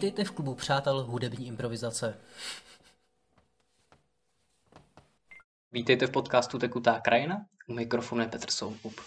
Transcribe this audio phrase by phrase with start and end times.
[0.00, 2.20] Vítejte v klubu přátel hudební improvizace.
[5.72, 9.00] Vítejte v podcastu Tekutá krajina, u mikrofonu je Petr Soukup.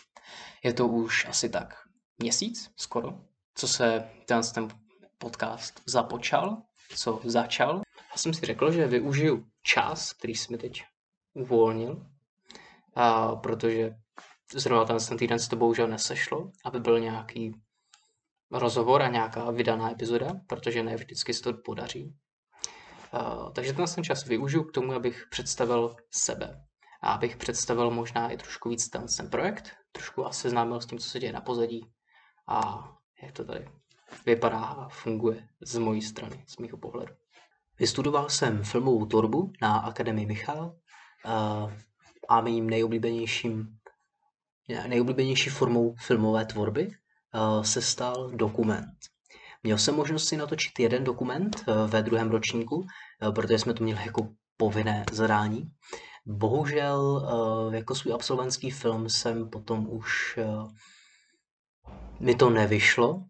[0.63, 1.75] Je to už asi tak
[2.17, 3.19] měsíc, skoro,
[3.55, 4.67] co se ten, ten
[5.17, 6.61] podcast započal,
[6.95, 7.81] co začal.
[8.11, 10.83] Já jsem si řekl, že využiju čas, který jsme teď
[11.33, 12.05] uvolnil,
[12.95, 13.95] a protože
[14.55, 17.62] zrovna ten, ten týden se to bohužel nesešlo, aby byl nějaký
[18.53, 22.15] rozhovor a nějaká vydaná epizoda, protože ne vždycky se to podaří.
[23.13, 26.61] Uh, takže ten ten čas využiju k tomu, abych představil sebe.
[27.01, 30.99] A abych představil možná i trošku víc ten, ten projekt, trošku vás seznámil s tím,
[30.99, 31.85] co se děje na pozadí
[32.47, 32.89] a
[33.23, 33.69] jak to tady
[34.25, 37.13] vypadá a funguje z mojí strany, z mého pohledu.
[37.79, 41.73] Vystudoval jsem filmovou tvorbu na Akademii Michal uh,
[42.29, 43.77] a mým nejoblíbenějším,
[44.87, 46.91] nejoblíbenější formou filmové tvorby
[47.61, 48.97] se stal dokument.
[49.63, 53.83] Měl jsem možnost si natočit jeden dokument uh, ve druhém ročníku, uh, protože jsme to
[53.83, 55.71] měli jako povinné zadání.
[56.25, 57.29] Bohužel
[57.73, 60.39] jako svůj absolventský film jsem potom už
[62.19, 63.23] mi to nevyšlo,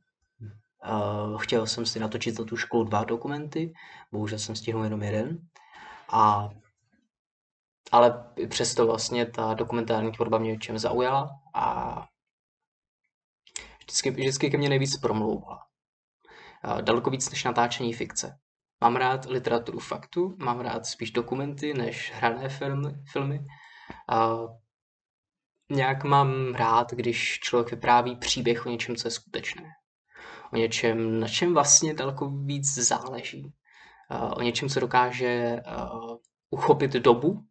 [1.38, 3.74] chtěl jsem si natočit za tu školu dva dokumenty,
[4.12, 5.38] bohužel jsem stihnul jenom jeden.
[6.12, 6.50] A,
[7.92, 12.06] ale přesto vlastně ta dokumentární tvorba mě čem zaujala a
[13.84, 15.59] vždycky, vždycky ke mně nejvíc promlouvala.
[16.81, 18.40] Daleko víc než natáčení fikce.
[18.81, 22.94] Mám rád literaturu faktu, mám rád spíš dokumenty než hrané filmy.
[23.12, 23.40] filmy.
[24.12, 24.50] Uh,
[25.72, 29.70] nějak mám rád, když člověk vypráví příběh o něčem, co je skutečné
[30.53, 33.53] o něčem, na čem vlastně daleko víc záleží.
[34.36, 35.59] O něčem, co dokáže
[36.50, 37.44] uchopit dobu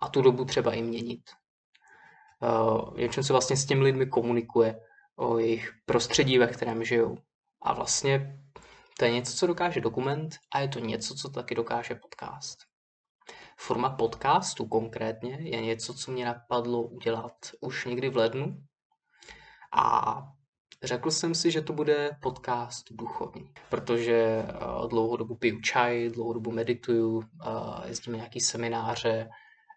[0.00, 1.30] a tu dobu třeba i měnit.
[2.42, 4.80] O něčem, co vlastně s těmi lidmi komunikuje,
[5.20, 7.18] o jejich prostředí, ve kterém žijou.
[7.62, 8.40] A vlastně
[8.98, 12.58] to je něco, co dokáže dokument a je to něco, co taky dokáže podcast.
[13.56, 18.62] Forma podcastu konkrétně je něco, co mě napadlo udělat už někdy v lednu.
[19.76, 20.22] A
[20.82, 26.32] Řekl jsem si, že to bude podcast duchovní, protože uh, dlouhou dobu piju čaj, dlouhou
[26.32, 27.24] dobu medituju, uh,
[27.84, 29.28] jezdím nějaký semináře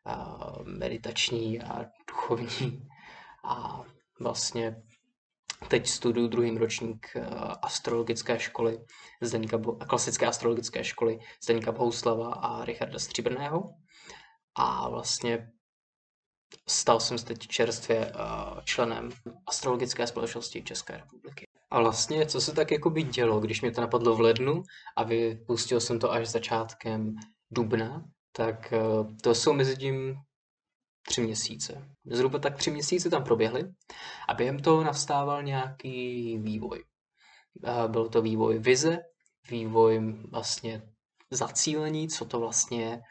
[0.06, 2.88] uh, meditační a duchovní
[3.44, 3.82] a
[4.20, 4.84] vlastně
[5.68, 7.18] teď studuju druhým ročník
[7.62, 8.80] astrologické školy,
[9.22, 13.74] Zdeníka, klasické astrologické školy Zdeníka Bohuslava a Richarda Stříbrného.
[14.56, 15.50] A vlastně
[16.70, 19.10] Stal jsem se teď čerstvě uh, členem
[19.46, 21.46] astrologické společnosti České republiky.
[21.72, 24.64] A vlastně, co se tak jako by dělo, když mě to napadlo v lednu
[24.98, 27.16] a vypustil jsem to až začátkem
[27.52, 28.74] dubna, tak
[29.22, 30.16] to jsou mezi tím
[31.08, 31.90] tři měsíce.
[32.06, 33.64] Zhruba tak tři měsíce tam proběhly
[34.30, 36.84] a během toho nastával nějaký vývoj.
[37.88, 39.00] Byl to vývoj vize,
[39.50, 40.82] vývoj vlastně
[41.32, 43.02] zacílení, co to vlastně je.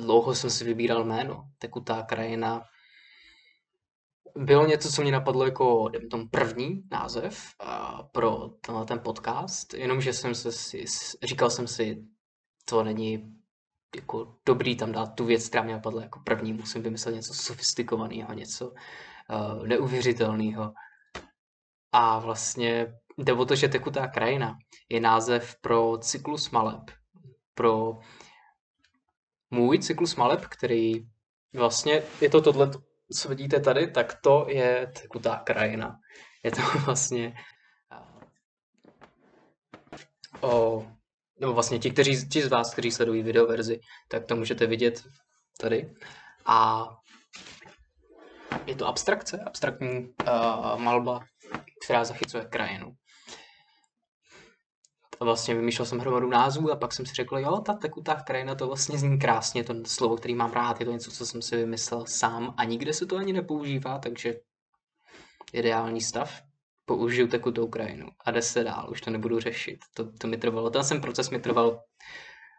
[0.00, 2.62] Dlouho jsem si vybíral jméno, tekutá krajina,
[4.36, 7.44] bylo něco, co mě napadlo jako tom první název
[8.12, 10.84] pro tenhle ten podcast, jenomže jsem se si,
[11.22, 12.04] říkal jsem si,
[12.64, 13.39] to není
[13.96, 18.34] jako dobrý tam dát tu věc, která mě napadla jako první, musím vymyslet něco sofistikovaného,
[18.34, 20.72] něco uh, neuvěřitelného.
[21.92, 24.58] A vlastně jde o to, že Tekutá krajina
[24.88, 26.90] je název pro cyklus maleb.
[27.54, 27.98] Pro
[29.50, 31.06] můj cyklus maleb, který
[31.52, 32.70] vlastně je to tohle
[33.12, 35.98] co vidíte tady, tak to je tekutá krajina.
[36.42, 37.34] Je to vlastně
[40.40, 40.86] o,
[41.40, 45.02] nebo vlastně ti, kteří, ti z vás, kteří sledují videoverzi, tak to můžete vidět
[45.60, 45.94] tady.
[46.46, 46.88] A
[48.66, 51.20] je to abstrakce, abstraktní uh, malba,
[51.84, 52.94] která zachycuje krajinu
[55.24, 58.66] vlastně vymýšlel jsem hromadu názvů a pak jsem si řekl, jo, ta tekutá krajina to
[58.66, 62.06] vlastně zní krásně, to slovo, který mám rád, je to něco, co jsem si vymyslel
[62.06, 64.34] sám a nikde se to ani nepoužívá, takže
[65.52, 66.42] ideální stav.
[66.84, 69.78] Použiju tekutou krajinu a jde se dál, už to nebudu řešit.
[69.94, 71.82] To, to mi trvalo, ten jsem proces mi trval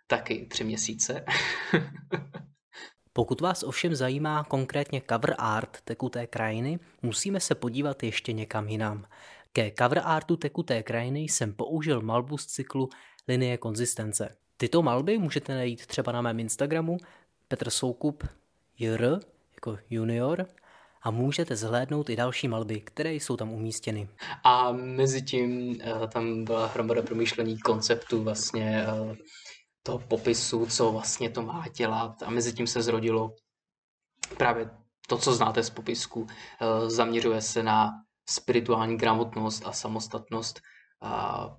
[0.07, 1.25] taky tři měsíce.
[3.13, 9.05] Pokud vás ovšem zajímá konkrétně cover art tekuté krajiny, musíme se podívat ještě někam jinam.
[9.53, 12.89] Ke cover artu tekuté krajiny jsem použil malbu z cyklu
[13.27, 14.35] Linie konzistence.
[14.57, 16.97] Tyto malby můžete najít třeba na mém Instagramu
[17.47, 18.23] Petr Soukup
[18.79, 19.19] JR
[19.55, 20.47] jako junior
[21.01, 24.09] a můžete zhlédnout i další malby, které jsou tam umístěny.
[24.43, 29.15] A mezi tím uh, tam byla hromada promýšlení konceptu vlastně uh,
[29.83, 33.35] toho popisu, co vlastně to má dělat a mezi tím se zrodilo
[34.37, 34.69] právě
[35.07, 36.21] to, co znáte z popisku.
[36.21, 36.27] Uh,
[36.89, 37.91] zaměřuje se na
[38.29, 40.61] spirituální gramotnost a samostatnost.
[41.01, 41.49] A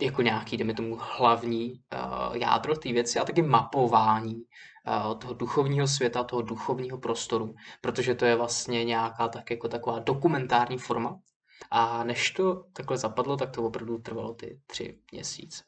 [0.00, 5.88] jako nějaký, jdeme tomu, hlavní uh, jádro té věci a taky mapování uh, toho duchovního
[5.88, 11.20] světa, toho duchovního prostoru, protože to je vlastně nějaká tak jako taková dokumentární forma.
[11.70, 15.64] A než to takhle zapadlo, tak to opravdu trvalo ty tři měsíce.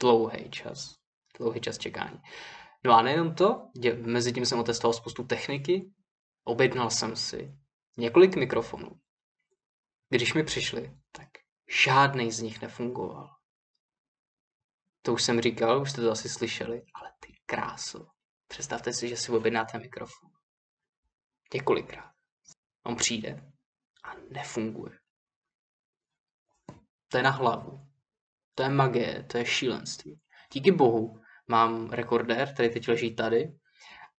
[0.00, 0.94] Dlouhý čas.
[1.38, 2.20] Dlouhý čas čekání.
[2.84, 5.90] No a nejenom to, mezi tím jsem otestoval spoustu techniky,
[6.44, 7.54] objednal jsem si
[7.96, 8.90] několik mikrofonů.
[10.08, 11.28] Když mi přišli, tak
[11.68, 13.36] žádný z nich nefungoval.
[15.02, 18.06] To už jsem říkal, už jste to asi slyšeli, ale ty kráso.
[18.48, 20.30] Představte si, že si objednáte mikrofon.
[21.54, 22.12] Několikrát.
[22.84, 23.52] On přijde
[24.04, 24.98] a nefunguje.
[27.08, 27.86] To je na hlavu.
[28.54, 30.20] To je magie, to je šílenství.
[30.52, 33.58] Díky bohu mám rekordér, který teď leží tady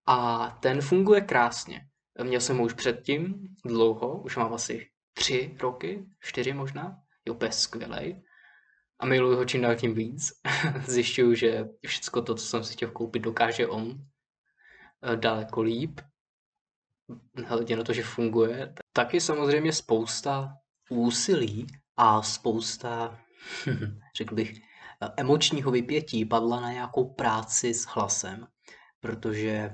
[0.05, 1.87] a ten funguje krásně.
[2.23, 7.51] Měl jsem ho už předtím dlouho, už mám asi tři roky, čtyři možná, je úplně
[7.51, 8.23] skvělej.
[8.99, 10.31] A miluji ho čím dál tím víc.
[10.87, 13.91] Zjišťuju, že všechno to, co jsem si chtěl koupit, dokáže on
[15.03, 16.01] eh, daleko líp.
[17.45, 18.73] Hledě na to, že funguje.
[18.93, 20.53] Taky samozřejmě spousta
[20.89, 23.19] úsilí a spousta,
[24.17, 24.61] řekl bych,
[25.17, 28.47] emočního vypětí padla na nějakou práci s hlasem,
[28.99, 29.73] protože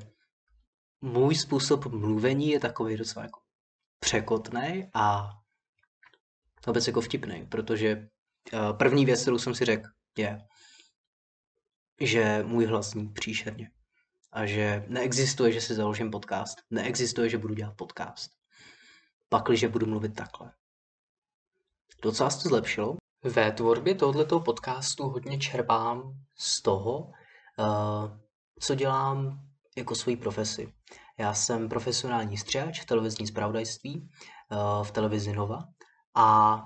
[1.02, 3.40] můj způsob mluvení je takový docela jako
[4.00, 5.30] překotný a
[6.68, 7.88] vůbec jako vtipný, protože
[8.54, 10.40] eh, první věc, kterou jsem si řekl, je,
[12.02, 13.72] že můj hlas zní příšerně.
[14.32, 16.58] A že neexistuje, že si založím podcast.
[16.72, 18.32] Neexistuje, že budu dělat podcast.
[19.30, 20.52] Pakliže budu mluvit takhle.
[22.02, 22.98] Docela se to zlepšilo.
[23.24, 27.12] Ve tvorbě tohoto podcastu hodně čerpám z toho,
[27.60, 28.20] eh,
[28.60, 29.40] co dělám
[29.78, 30.74] jako svoji profesi.
[31.20, 34.10] Já jsem profesionální střihač televizní zpravodajství
[34.52, 35.73] eh, v televizi Nova
[36.16, 36.64] a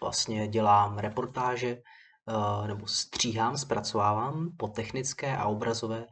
[0.00, 6.06] vlastně dělám reportáže eh, nebo stříhám, zpracovávám po technické a obrazové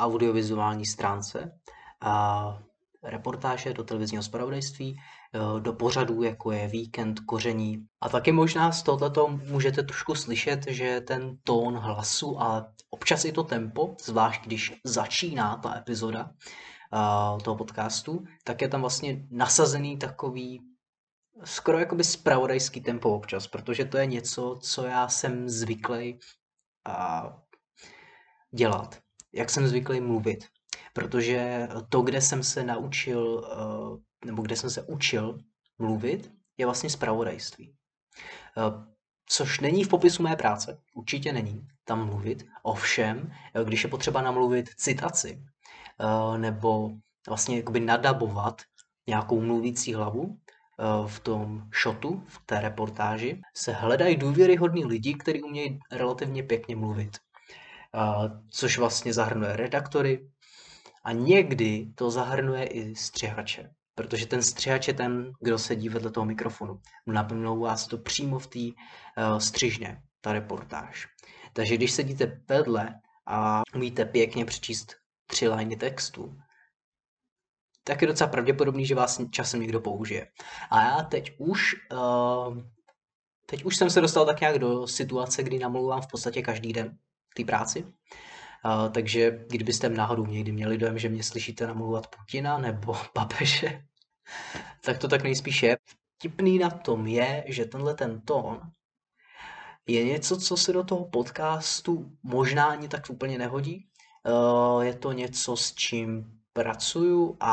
[0.00, 1.52] audiovizuální stránce
[2.00, 2.58] a
[3.02, 7.86] reportáže do televizního zpravodajství, eh, do pořadů, jako je Víkend, Koření.
[8.00, 13.32] A taky možná z tohoto můžete trošku slyšet, že ten tón hlasu a občas i
[13.32, 19.98] to tempo, zvlášť když začíná ta epizoda uh, toho podcastu, tak je tam vlastně nasazený
[19.98, 20.60] takový
[21.44, 26.18] skoro jakoby spravodajský tempo občas, protože to je něco, co já jsem zvyklý
[26.88, 27.32] uh,
[28.50, 28.98] dělat.
[29.32, 30.44] Jak jsem zvyklý mluvit.
[30.92, 35.38] Protože to, kde jsem se naučil, uh, nebo kde jsem se učil
[35.78, 37.74] mluvit, je vlastně spravodajství.
[38.56, 38.84] Uh,
[39.26, 42.46] což není v popisu mé práce, určitě není tam mluvit.
[42.62, 43.32] Ovšem,
[43.64, 45.44] když je potřeba namluvit citaci,
[46.36, 46.90] nebo
[47.28, 48.62] vlastně jakoby nadabovat
[49.06, 50.38] nějakou mluvící hlavu
[51.06, 57.16] v tom shotu, v té reportáži, se hledají důvěryhodní lidi, kteří umějí relativně pěkně mluvit.
[57.94, 60.28] Eh, což vlastně zahrnuje redaktory
[61.04, 63.70] a někdy to zahrnuje i střihače.
[63.94, 66.80] Protože ten střihač je ten, kdo sedí vedle toho mikrofonu.
[67.06, 71.08] Napomlouvá vás to přímo v té uh, střižně, ta reportáž.
[71.52, 72.94] Takže když sedíte vedle
[73.26, 74.94] a umíte pěkně přečíst
[75.26, 76.36] tři liney textu,
[77.88, 80.26] tak je docela pravděpodobný, že vás časem někdo použije.
[80.70, 82.58] A já teď už, uh,
[83.46, 86.98] teď už jsem se dostal tak nějak do situace, kdy namluvám v podstatě každý den
[87.36, 87.84] té práci.
[87.84, 93.82] Uh, takže kdybyste náhodou někdy měli dojem, že mě slyšíte namluvat Putina nebo papeže,
[94.84, 95.76] tak to tak nejspíš je.
[96.18, 98.60] Vtipný na tom je, že tenhle ten tón
[99.86, 103.88] je něco, co se do toho podcastu možná ani tak úplně nehodí,
[104.28, 107.52] Eh, je to něco, s čím pracuju a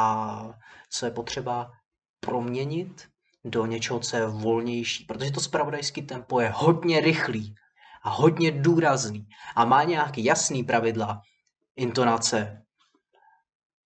[0.89, 1.71] co je potřeba
[2.19, 3.07] proměnit
[3.45, 7.55] do něčeho, co je volnější, protože to spravodajský tempo je hodně rychlý
[8.03, 11.21] a hodně důrazný a má nějaký jasný pravidla,
[11.75, 12.65] intonace,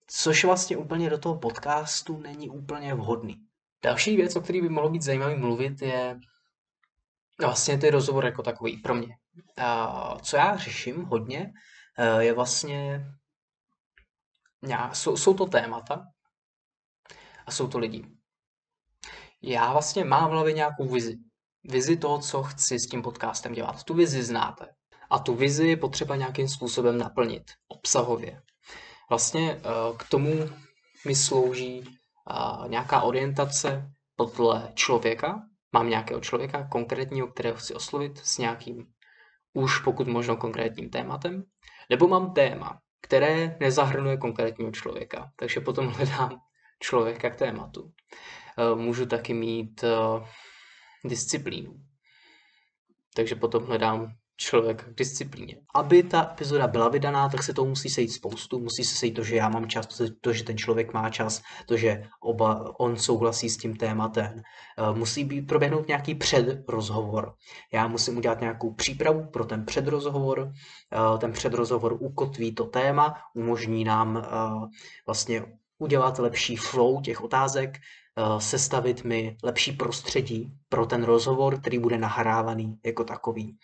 [0.07, 3.35] což vlastně úplně do toho podcastu není úplně vhodný.
[3.83, 6.19] Další věc, o který by mohlo být zajímavý mluvit, je
[7.41, 9.15] vlastně ty rozhovor jako takový pro mě.
[10.21, 11.53] Co já řeším hodně,
[11.99, 13.05] Eh, je vlastně,
[14.93, 16.05] jsou, jsou to témata
[17.45, 18.05] a jsou to lidi.
[19.41, 21.17] Já vlastně mám v hlavě nějakou vizi.
[21.63, 23.83] Vizi toho, co chci s tím podcastem dělat.
[23.83, 24.65] Tu vizi znáte.
[25.09, 28.41] A tu vizi je potřeba nějakým způsobem naplnit obsahově.
[29.09, 29.61] Vlastně eh,
[29.97, 30.49] k tomu
[31.05, 35.41] mi slouží eh, nějaká orientace podle člověka.
[35.71, 38.85] Mám nějakého člověka konkrétního, kterého chci oslovit s nějakým
[39.53, 41.43] už pokud možno konkrétním tématem.
[41.89, 46.41] Nebo mám téma, které nezahrnuje konkrétního člověka, takže potom hledám
[46.79, 47.91] člověka k tématu.
[48.57, 50.27] Eh, můžu taky mít eh,
[51.03, 51.73] disciplínu.
[53.15, 55.55] takže potom hledám člověk k disciplíně.
[55.75, 58.59] Aby ta epizoda byla vydaná, tak se to musí sejít spoustu.
[58.59, 59.87] Musí se sejít to, že já mám čas,
[60.21, 64.41] to, že ten člověk má čas, to, že oba, on souhlasí s tím tématem.
[64.77, 67.33] Eh, musí být proběhnout nějaký předrozhovor.
[67.73, 70.51] Já musím udělat nějakou přípravu pro ten předrozhovor.
[70.93, 74.27] Eh, ten předrozhovor ukotví to téma, umožní nám eh,
[75.05, 75.45] vlastně
[75.77, 77.77] udělat lepší flow těch otázek,
[78.37, 83.57] sestavit mi lepší prostředí pro ten rozhovor, který bude nahrávaný jako takový.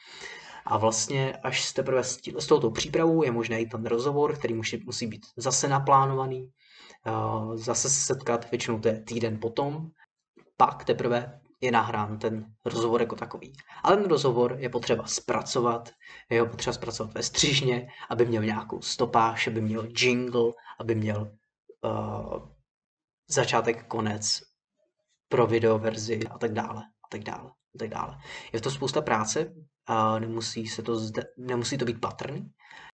[0.65, 4.53] A vlastně až teprve s, tí, s touto přípravou je možné i ten rozhovor, který
[4.53, 6.51] musí, musí být zase naplánovaný,
[7.55, 9.89] zase se setkat, většinou to je týden potom,
[10.57, 13.53] pak teprve je nahrán ten rozhovor jako takový.
[13.83, 15.89] Ale ten rozhovor je potřeba zpracovat,
[16.29, 21.31] je ho potřeba zpracovat ve střižně, aby měl nějakou stopáž, aby měl jingle, aby měl
[21.81, 22.49] uh,
[23.27, 24.41] začátek, konec
[25.29, 28.17] pro videoverzi a tak dále, a tak dále, a tak dále.
[28.53, 29.53] Je to spousta práce,
[29.85, 32.51] a nemusí, se to zde, nemusí to být patrný.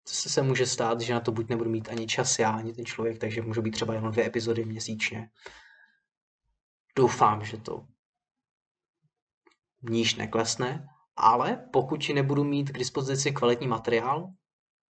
[0.08, 2.86] Se, se může stát, že na to buď nebudu mít ani čas já, ani ten
[2.86, 5.30] člověk, takže můžu být třeba jenom dvě epizody měsíčně.
[6.96, 7.86] Doufám, že to
[9.90, 14.28] níž neklesne, ale pokud nebudu mít k dispozici kvalitní materiál,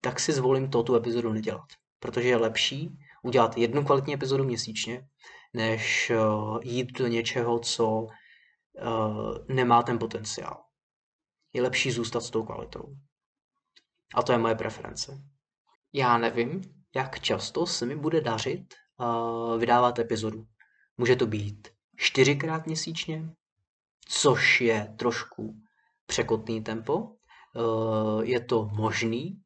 [0.01, 1.67] tak si zvolím to tu epizodu nedělat.
[1.99, 5.09] Protože je lepší udělat jednu kvalitní epizodu měsíčně,
[5.53, 8.09] než uh, jít do něčeho, co uh,
[9.49, 10.70] nemá ten potenciál
[11.53, 12.97] je lepší zůstat s tou kvalitou.
[14.15, 15.23] A to je moje preference.
[15.93, 16.63] Já nevím,
[16.95, 20.47] jak často se mi bude dařit uh, vydávat epizodu.
[20.99, 23.31] Může to být čtyřikrát měsíčně,
[24.09, 25.55] což je trošku
[26.07, 26.97] překotný tempo.
[26.97, 29.43] Uh, je to možný,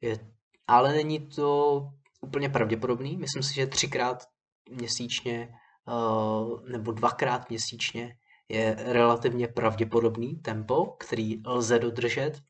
[0.00, 0.32] je,
[0.66, 1.82] ale není to
[2.20, 3.16] úplně pravděpodobný.
[3.16, 4.24] Myslím si, že třikrát
[4.70, 5.48] měsíčně
[5.86, 8.16] uh, nebo dvakrát měsíčně
[8.48, 12.40] je relativně pravděpodobný tempo, který lze dodržet.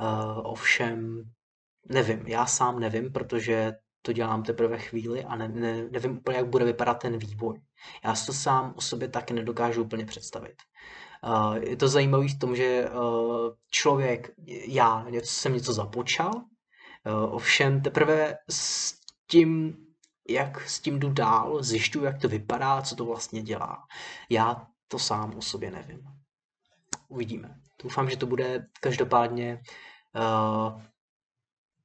[0.00, 0.06] Uh,
[0.42, 1.22] ovšem,
[1.88, 6.46] nevím, já sám nevím, protože to dělám teprve chvíli a ne, ne, nevím úplně, jak
[6.46, 7.60] bude vypadat ten vývoj.
[8.04, 10.54] Já si to sám o sobě taky nedokážu úplně představit.
[11.26, 13.00] Uh, je to zajímavé v tom, že uh,
[13.70, 14.30] člověk,
[14.66, 18.94] já něco, jsem něco započal, uh, ovšem teprve s
[19.26, 19.76] tím,
[20.28, 23.78] jak s tím jdu dál, zjišťuju, jak to vypadá, co to vlastně dělá.
[24.30, 26.02] Já to sám o sobě nevím.
[27.08, 27.60] Uvidíme.
[27.82, 29.62] Doufám, že to bude každopádně
[30.16, 30.82] uh,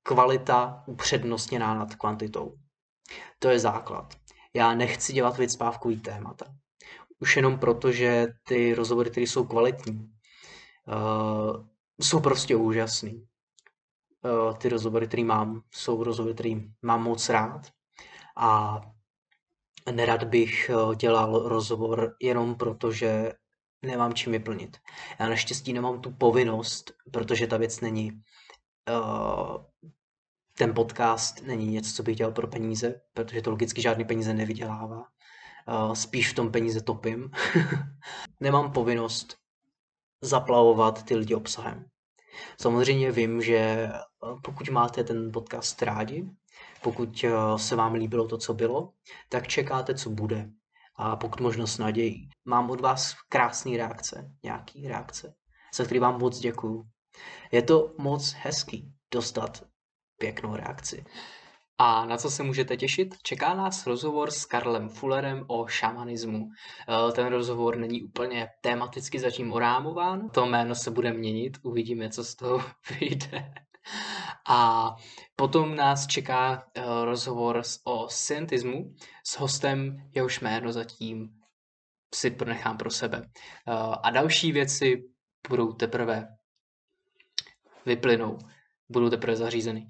[0.03, 2.57] kvalita upřednostněná nad kvantitou.
[3.39, 4.13] To je základ.
[4.53, 6.45] Já nechci dělat vycpávkový témata.
[7.19, 10.13] Už jenom proto, že ty rozhovory, které jsou kvalitní,
[10.87, 11.65] uh,
[12.01, 13.27] jsou prostě úžasný.
[14.21, 17.61] Uh, ty rozhovory, které mám, jsou rozhovory, které mám moc rád.
[18.37, 18.81] A
[19.91, 23.33] nerad bych eh, dělal rozhovor jenom proto, že
[23.81, 24.77] nemám čím vyplnit.
[25.19, 28.11] Já naštěstí nemám tu povinnost, protože ta věc není
[28.89, 29.57] uh,
[30.57, 34.97] ten podcast není něco, co bych dělal pro peníze, protože to logicky žádný peníze nevydělává.
[34.97, 37.31] Uh, spíš v tom peníze topím.
[38.39, 39.37] nemám povinnost
[40.21, 41.85] zaplavovat ty lidi obsahem.
[42.61, 43.89] Samozřejmě vím, že
[44.43, 46.29] pokud máte ten podcast rádi,
[46.85, 48.93] pokud eh, se vám líbilo to, co bylo,
[49.29, 50.49] tak čekáte, co bude.
[50.95, 52.29] A pokud možno s nadějí.
[52.45, 55.33] Mám od vás krásné reakce, nějaký reakce,
[55.75, 56.83] za který vám moc děkuju.
[57.51, 59.63] Je to moc hezký dostat
[60.17, 61.05] pěknou reakci.
[61.77, 63.15] A na co se můžete těšit?
[63.23, 66.49] Čeká nás rozhovor s Karlem Fullerem o šamanismu.
[66.49, 72.23] Eh, ten rozhovor není úplně tematicky zatím orámován, to jméno se bude měnit, uvidíme, co
[72.23, 72.61] z toho
[72.99, 73.53] vyjde.
[74.47, 74.89] A
[75.35, 81.29] potom nás čeká uh, rozhovor o scientismu s hostem, jehož jméno zatím
[82.15, 83.17] si pronechám pro sebe.
[83.21, 85.03] Uh, a další věci
[85.49, 86.27] budou teprve
[87.85, 88.37] vyplynou,
[88.89, 89.87] budou teprve zařízeny.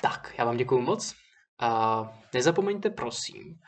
[0.00, 1.14] Tak, já vám děkuji moc.
[1.62, 3.60] Uh, nezapomeňte prosím,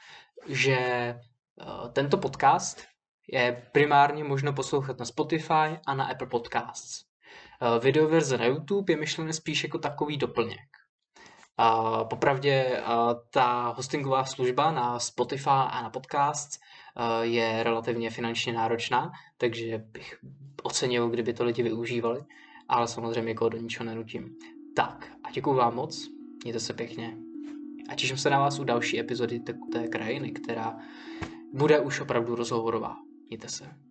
[0.48, 1.14] že
[1.54, 2.86] uh, tento podcast
[3.32, 7.09] je primárně možno poslouchat na Spotify a na Apple Podcasts.
[7.62, 10.60] Eh, videoverze na YouTube je myšlené spíš jako takový doplněk.
[11.56, 12.82] A popravdě
[13.30, 20.18] ta hostingová služba na Spotify a na podcast eh, je relativně finančně náročná, takže bych
[20.62, 22.20] ocenil, kdyby to lidi využívali,
[22.68, 24.36] ale samozřejmě jako do ničeho nenutím.
[24.76, 26.08] Tak a děkuji vám moc,
[26.42, 27.16] mějte se pěkně
[27.88, 29.40] a těším se na vás u další epizody
[29.72, 30.76] té krajiny, která
[31.52, 32.96] bude už opravdu rozhovorová.
[33.28, 33.89] Mějte se.